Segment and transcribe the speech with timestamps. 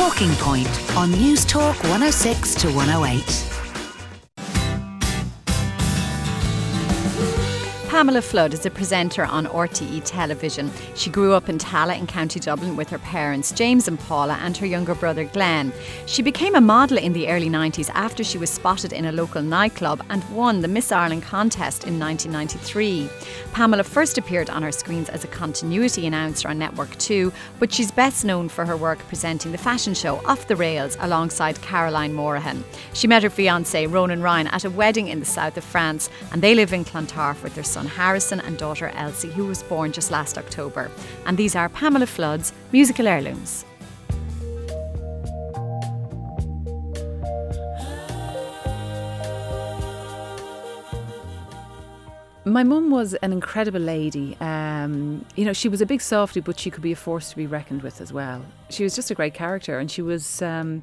[0.00, 3.59] Talking Point on News Talk 106 to 108.
[7.90, 10.70] Pamela Flood is a presenter on RTE television.
[10.94, 14.56] She grew up in Tallaght in County Dublin with her parents, James and Paula, and
[14.58, 15.72] her younger brother, Glenn.
[16.06, 19.42] She became a model in the early 90s after she was spotted in a local
[19.42, 23.10] nightclub and won the Miss Ireland contest in 1993.
[23.52, 27.90] Pamela first appeared on our screens as a continuity announcer on Network 2, but she's
[27.90, 32.62] best known for her work presenting the fashion show Off the Rails alongside Caroline Morahan.
[32.92, 36.40] She met her fiance, Ronan Ryan, at a wedding in the south of France, and
[36.40, 40.10] they live in Clontarf with their son Harrison and daughter Elsie, who was born just
[40.10, 40.90] last October.
[41.26, 43.64] And these are Pamela Flood's musical heirlooms.
[52.46, 54.36] My mum was an incredible lady.
[54.40, 57.36] Um, you know, she was a big softie, but she could be a force to
[57.36, 58.44] be reckoned with as well.
[58.70, 60.82] She was just a great character, and she was um,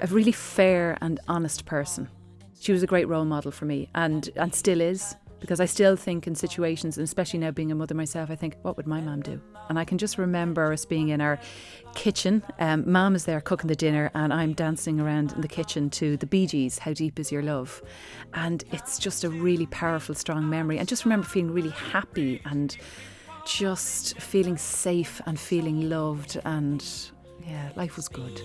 [0.00, 2.08] a really fair and honest person.
[2.60, 5.96] She was a great role model for me, and and still is because I still
[5.96, 9.00] think in situations, and especially now being a mother myself, I think, what would my
[9.00, 9.40] mum do?
[9.68, 11.38] And I can just remember us being in our
[11.94, 12.42] kitchen.
[12.58, 16.16] Um, mum is there cooking the dinner, and I'm dancing around in the kitchen to
[16.16, 17.82] the Bee Gees, How Deep Is Your Love?
[18.34, 20.78] And it's just a really powerful, strong memory.
[20.78, 22.76] And just remember feeling really happy and
[23.46, 26.38] just feeling safe and feeling loved.
[26.44, 26.84] And
[27.46, 28.40] yeah, life was good.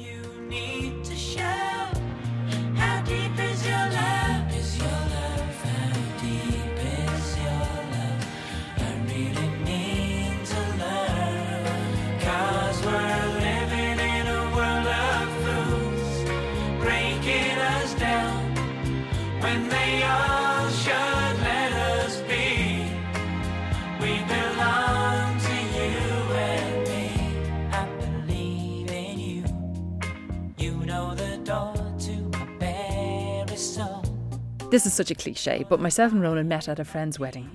[34.74, 37.48] This is such a cliche, but myself and Ronan met at a friend's wedding.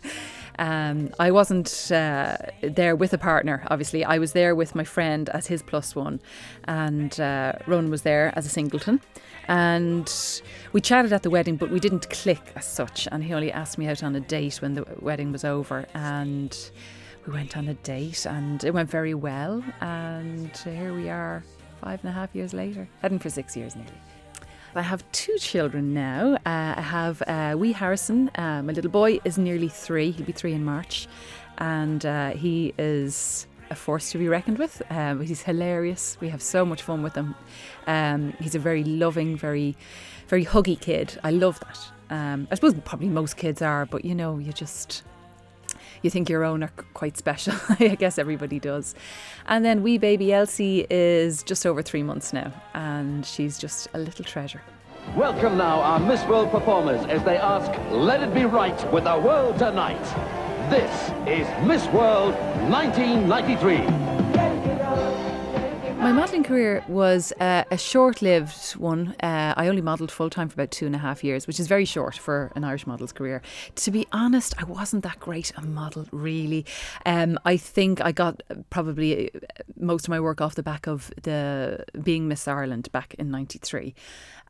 [0.58, 4.06] um, I wasn't uh, there with a partner, obviously.
[4.06, 6.18] I was there with my friend as his plus one,
[6.64, 9.02] and uh, Ronan was there as a singleton.
[9.48, 10.10] And
[10.72, 13.06] we chatted at the wedding, but we didn't click as such.
[13.12, 15.84] And he only asked me out on a date when the wedding was over.
[15.92, 16.56] And
[17.26, 19.62] we went on a date, and it went very well.
[19.82, 21.44] And here we are,
[21.82, 23.92] five and a half years later, heading for six years nearly.
[24.76, 26.34] I have two children now.
[26.34, 28.30] Uh, I have uh, wee Harrison.
[28.34, 30.10] Uh, my little boy is nearly three.
[30.10, 31.08] He'll be three in March,
[31.58, 34.82] and uh, he is a force to be reckoned with.
[34.90, 36.18] Um, he's hilarious.
[36.20, 37.34] We have so much fun with him.
[37.86, 39.76] Um, he's a very loving, very,
[40.28, 41.18] very huggy kid.
[41.24, 41.78] I love that.
[42.14, 45.02] Um, I suppose probably most kids are, but you know, you just
[46.06, 47.52] you think your own are quite special.
[47.80, 48.94] I guess everybody does.
[49.46, 53.98] And then wee baby Elsie is just over three months now, and she's just a
[53.98, 54.62] little treasure.
[55.14, 59.18] Welcome now our Miss World performers as they ask, let it be right with the
[59.18, 60.02] world tonight.
[60.70, 62.34] This is Miss World
[62.70, 64.15] 1993.
[66.06, 69.16] My modelling career was uh, a short lived one.
[69.20, 71.66] Uh, I only modelled full time for about two and a half years, which is
[71.66, 73.42] very short for an Irish model's career.
[73.74, 76.64] To be honest, I wasn't that great a model, really.
[77.04, 78.40] Um, I think I got
[78.70, 79.38] probably uh,
[79.80, 83.92] most of my work off the back of the being Miss Ireland back in '93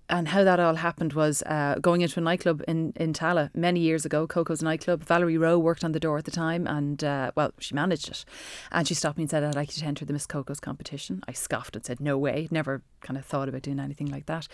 [0.08, 3.80] and how that all happened was uh, going into a nightclub in, in Tallaght many
[3.80, 5.02] years ago, Coco's nightclub.
[5.04, 8.24] Valerie Rowe worked on the door at the time, and uh, well, she managed it.
[8.70, 11.22] And she stopped me and said, I'd like you to enter the Miss Coco's competition.
[11.26, 12.48] I scoffed and said, No way.
[12.50, 14.48] Never kind of thought about doing anything like that.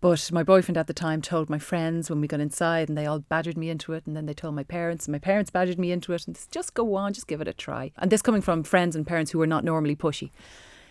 [0.00, 3.06] But my boyfriend at the time told my friends when we got inside, and they
[3.06, 4.06] all badgered me into it.
[4.06, 6.26] And then they told my parents, and my parents badgered me into it.
[6.26, 7.92] And said, just go on, just give it a try.
[7.98, 10.30] And this coming from friends and parents who were not normally pushy.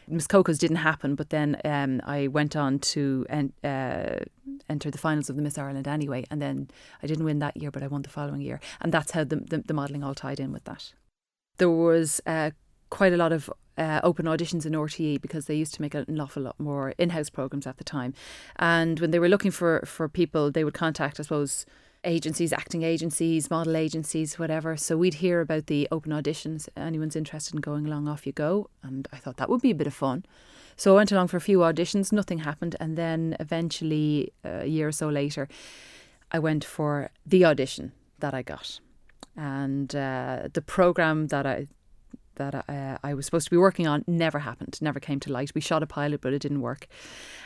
[0.08, 4.20] Miss Coco's didn't happen, but then um, I went on to en- uh,
[4.70, 6.70] enter the finals of the Miss Ireland anyway, and then
[7.02, 9.38] I didn't win that year, but I won the following year, and that's how the
[9.38, 10.94] the, the modelling all tied in with that.
[11.58, 12.52] There was uh,
[12.90, 16.20] quite a lot of uh, open auditions in RTE because they used to make an
[16.20, 18.14] awful lot more in-house programs at the time,
[18.58, 21.66] and when they were looking for for people, they would contact, I suppose
[22.04, 24.78] agencies, acting agencies, model agencies, whatever.
[24.78, 26.68] So we'd hear about the open auditions.
[26.76, 28.70] Anyone's interested in going along, off you go.
[28.82, 30.26] And I thought that would be a bit of fun.
[30.76, 32.76] So I went along for a few auditions, nothing happened.
[32.80, 35.48] And then eventually, uh, a year or so later,
[36.32, 38.80] I went for the audition that I got.
[39.36, 41.68] And uh, the program that I
[42.36, 45.52] that uh, I was supposed to be working on never happened, never came to light.
[45.54, 46.88] We shot a pilot, but it didn't work.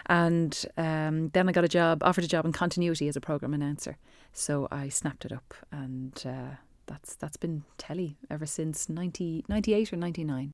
[0.06, 3.54] And um, then I got a job, offered a job in continuity as a program
[3.54, 3.98] announcer.
[4.34, 6.56] So I snapped it up, and uh,
[6.86, 10.52] that's that's been telly ever since 90, 98 or 99.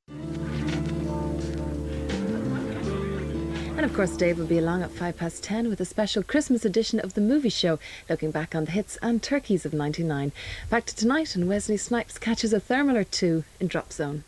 [3.76, 6.64] And of course, Dave will be along at five past ten with a special Christmas
[6.64, 10.30] edition of the movie show, looking back on the hits and turkeys of 99.
[10.70, 14.22] Back to tonight, and Wesley Snipes catches a thermal or two in Drop Zone.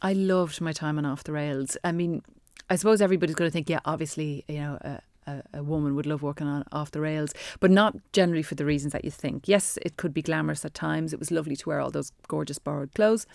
[0.00, 1.76] I loved my time on Off the Rails.
[1.84, 2.22] I mean,
[2.70, 4.96] I suppose everybody's going to think, yeah, obviously, you know, uh,
[5.26, 8.64] a, a, woman would love working on off the rails, but not generally for the
[8.64, 9.46] reasons that you think.
[9.46, 11.12] Yes, it could be glamorous at times.
[11.12, 13.26] It was lovely to wear all those gorgeous borrowed clothes.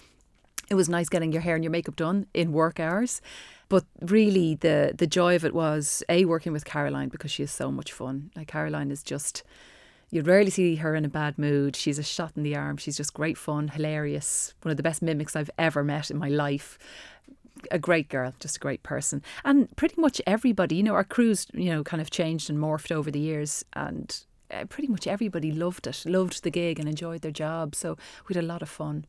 [0.70, 3.22] It was nice getting your hair and your makeup done in work hours.
[3.70, 7.52] But really, the the joy of it was a working with Caroline because she is
[7.52, 8.32] so much fun.
[8.36, 9.44] Like Caroline is just.
[10.10, 11.76] You rarely see her in a bad mood.
[11.76, 12.78] She's a shot in the arm.
[12.78, 14.54] She's just great fun, hilarious.
[14.62, 16.80] One of the best mimics I've ever met in my life
[17.72, 19.22] a great girl, just a great person.
[19.44, 22.92] And pretty much everybody, you know, our crews, you know, kind of changed and morphed
[22.92, 23.64] over the years.
[23.74, 24.18] And
[24.52, 27.76] uh, pretty much everybody loved it, loved the gig and enjoyed their job.
[27.76, 29.06] So we had a lot of fun.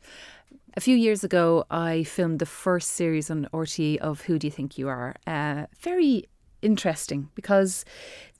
[0.78, 4.50] A few years ago, I filmed the first series on RTE of Who Do You
[4.52, 5.16] Think You Are?
[5.26, 6.26] Uh, very
[6.62, 7.84] interesting because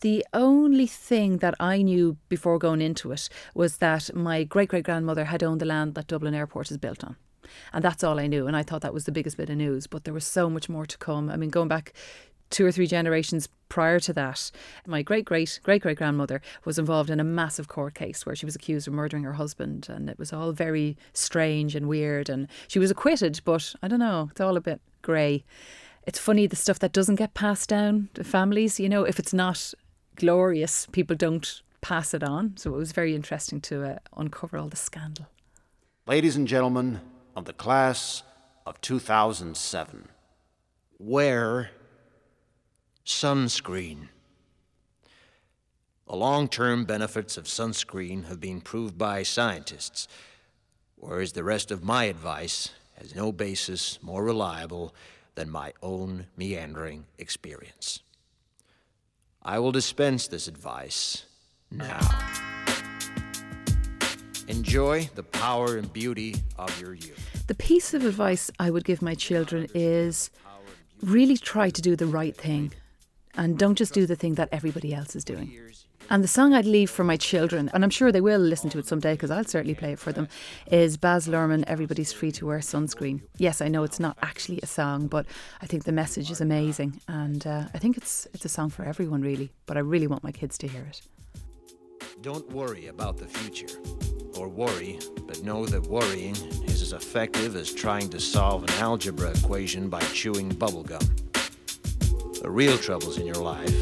[0.03, 4.85] the only thing that I knew before going into it was that my great great
[4.85, 7.17] grandmother had owned the land that Dublin Airport is built on.
[7.73, 8.47] And that's all I knew.
[8.47, 9.89] And I thought that was the biggest bit of news.
[9.89, 11.31] But there was so much more to come.
[11.31, 11.93] I mean, going back
[12.51, 14.51] two or three generations prior to that,
[14.87, 18.47] my great great great great grandmother was involved in a massive court case where she
[18.47, 22.29] was accused of murdering her husband, and it was all very strange and weird.
[22.29, 25.45] And she was acquitted, but I don't know, it's all a bit grey.
[26.07, 28.81] It's funny the stuff that doesn't get passed down to families.
[28.81, 29.75] You know, if it's not
[30.17, 32.57] glorious, people don't pass it on.
[32.57, 35.27] So it was very interesting to uh, uncover all the scandal.
[36.07, 37.01] Ladies and gentlemen,
[37.39, 38.25] of the class
[38.67, 40.09] of 2007.
[40.99, 41.71] Wear
[43.09, 44.09] sunscreen.
[46.07, 50.07] The long term benefits of sunscreen have been proved by scientists,
[50.95, 54.95] whereas the rest of my advice has no basis more reliable
[55.37, 58.03] than my own meandering experience.
[59.43, 61.25] I will dispense this advice
[61.71, 62.01] now.
[64.49, 67.47] Enjoy the power and beauty of your youth.
[67.47, 70.31] The piece of advice I would give my children is
[71.03, 72.73] really try to do the right thing
[73.39, 75.59] and don't just do the thing that everybody else is doing.
[76.11, 78.79] And the song I'd leave for my children, and I'm sure they will listen to
[78.79, 80.27] it someday because I'll certainly play it for them,
[80.71, 83.21] is Baz Luhrmann, Everybody's Free to Wear Sunscreen.
[83.37, 85.27] Yes, I know it's not actually a song, but
[85.63, 87.01] I think the message is amazing.
[87.09, 89.53] And uh, I think it's, it's a song for everyone, really.
[89.67, 91.03] But I really want my kids to hear it.
[92.23, 93.79] Don't worry about the future
[94.37, 99.31] or worry, but know that worrying is as effective as trying to solve an algebra
[99.31, 101.28] equation by chewing bubblegum.
[102.43, 103.75] The real troubles in your life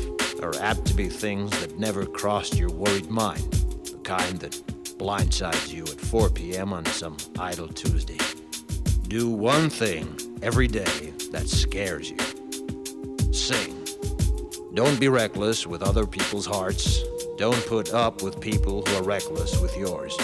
[0.43, 3.53] are apt to be things that never crossed your worried mind,
[3.85, 4.53] the kind that
[4.99, 6.73] blindsides you at 4 p.m.
[6.73, 8.19] on some idle Tuesday.
[9.09, 13.33] Do one thing every day that scares you.
[13.33, 13.87] Sing.
[14.75, 17.03] Don't be reckless with other people's hearts.
[17.39, 20.17] Don't put up with people who are reckless with yours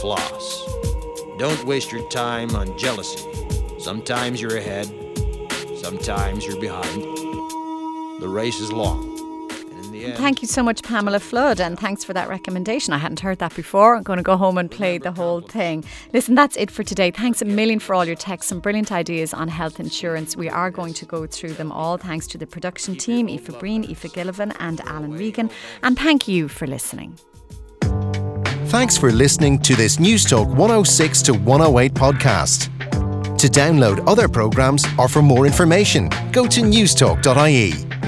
[0.00, 0.64] floss.
[1.38, 3.22] Don't waste your time on jealousy.
[3.78, 4.86] Sometimes you're ahead,
[5.80, 7.02] sometimes you're behind.
[8.20, 9.16] The race is long.
[10.16, 12.92] Thank you so much, Pamela Flood, and thanks for that recommendation.
[12.94, 13.96] I hadn't heard that before.
[13.96, 15.84] I'm going to go home and play the whole thing.
[16.12, 17.10] Listen, that's it for today.
[17.10, 20.36] Thanks a million for all your texts, some brilliant ideas on health insurance.
[20.36, 21.98] We are going to go through them all.
[21.98, 25.50] Thanks to the production team, Aoife Breen, Aoife Gillivan, and Alan Regan.
[25.82, 27.18] And thank you for listening.
[28.66, 32.70] Thanks for listening to this News Talk 106 to 108 podcast.
[33.40, 37.99] To download other programs or for more information, go to newstalk.ie.